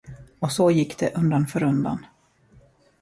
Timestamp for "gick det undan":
0.71-1.47